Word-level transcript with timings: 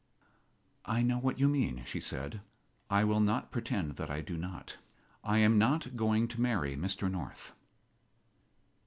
"I 0.85 1.03
know 1.03 1.19
what 1.19 1.37
you 1.39 1.47
mean," 1.47 1.83
she 1.85 1.99
said. 1.99 2.41
"I 2.89 3.03
will 3.03 3.19
not 3.19 3.51
pretend 3.51 3.97
that 3.97 4.09
I 4.09 4.21
do 4.21 4.35
not. 4.35 4.77
I 5.23 5.37
am 5.37 5.59
not 5.59 5.95
going 5.95 6.27
to 6.29 6.41
marry 6.41 6.75
Mr. 6.75 7.07
North." 7.07 7.53